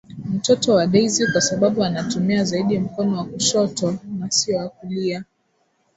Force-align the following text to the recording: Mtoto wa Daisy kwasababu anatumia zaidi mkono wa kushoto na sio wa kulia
Mtoto 0.33 0.73
wa 0.73 0.87
Daisy 0.87 1.25
kwasababu 1.31 1.83
anatumia 1.83 2.43
zaidi 2.43 2.79
mkono 2.79 3.17
wa 3.17 3.25
kushoto 3.25 3.97
na 4.19 4.31
sio 4.31 4.57
wa 4.57 4.69
kulia 4.69 5.23